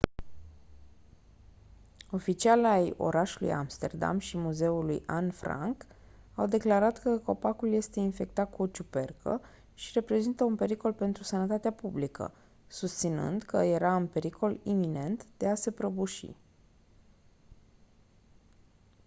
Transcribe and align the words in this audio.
oficiali 2.11 2.65
ai 2.65 2.93
orașului 2.97 3.51
amsterdam 3.51 4.19
și 4.19 4.37
ai 4.37 4.41
muzeului 4.43 5.03
anne 5.07 5.31
franke 5.31 5.85
au 6.35 6.47
declarat 6.47 6.99
că 6.99 7.17
copacul 7.17 7.73
este 7.73 7.99
infectat 7.99 8.55
cu 8.55 8.61
o 8.61 8.67
ciupercă 8.67 9.41
și 9.73 9.91
reprezintă 9.93 10.43
un 10.43 10.55
pericol 10.55 10.93
pentru 10.93 11.23
sănătatea 11.23 11.71
publică 11.71 12.33
susținând 12.67 13.41
că 13.43 13.57
era 13.57 13.95
în 13.95 14.07
pericol 14.07 14.59
iminent 14.63 15.25
de 15.37 15.47
a 15.47 15.55
se 15.55 15.71
prăbuși 15.71 16.33